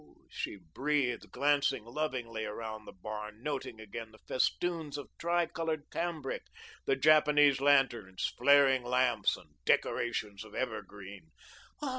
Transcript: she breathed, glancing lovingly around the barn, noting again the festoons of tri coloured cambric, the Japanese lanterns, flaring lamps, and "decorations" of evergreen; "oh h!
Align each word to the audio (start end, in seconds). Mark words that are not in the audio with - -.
she 0.31 0.55
breathed, 0.55 1.29
glancing 1.31 1.85
lovingly 1.85 2.43
around 2.43 2.85
the 2.85 2.91
barn, 2.91 3.43
noting 3.43 3.79
again 3.79 4.09
the 4.09 4.17
festoons 4.27 4.97
of 4.97 5.11
tri 5.19 5.45
coloured 5.45 5.91
cambric, 5.91 6.47
the 6.85 6.95
Japanese 6.95 7.61
lanterns, 7.61 8.25
flaring 8.35 8.83
lamps, 8.83 9.37
and 9.37 9.63
"decorations" 9.63 10.43
of 10.43 10.55
evergreen; 10.55 11.29
"oh 11.83 11.89
h! 11.89 11.89